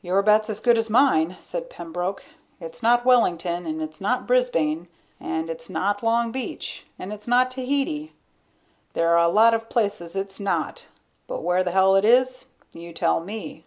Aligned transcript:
"Your 0.00 0.22
bet's 0.22 0.48
as 0.48 0.60
good 0.60 0.78
as 0.78 0.88
mine," 0.88 1.36
said 1.40 1.68
Pembroke. 1.68 2.22
"It's 2.60 2.84
not 2.84 3.04
Wellington, 3.04 3.66
and 3.66 3.82
it's 3.82 4.00
not 4.00 4.24
Brisbane, 4.24 4.86
and 5.18 5.50
it's 5.50 5.68
not 5.68 6.04
Long 6.04 6.30
Beach, 6.30 6.86
and 7.00 7.12
it's 7.12 7.26
not 7.26 7.50
Tahiti. 7.50 8.12
There 8.92 9.08
are 9.18 9.24
a 9.24 9.26
lot 9.26 9.54
of 9.54 9.68
places 9.68 10.14
it's 10.14 10.38
not. 10.38 10.86
But 11.26 11.42
where 11.42 11.64
the 11.64 11.72
hell 11.72 11.96
it 11.96 12.04
is, 12.04 12.52
you 12.70 12.92
tell 12.92 13.18
me. 13.18 13.64